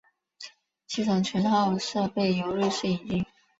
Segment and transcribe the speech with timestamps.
[0.87, 3.23] 系统全套设备由瑞士引进。